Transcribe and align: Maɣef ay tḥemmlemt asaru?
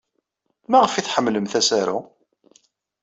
Maɣef 0.69 0.93
ay 0.93 1.03
tḥemmlemt 1.03 1.53
asaru? 1.59 1.99